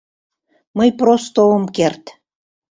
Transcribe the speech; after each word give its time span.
Мый 0.77 0.89
просто 0.99 1.39
ом 1.53 1.63
керт. 1.75 2.03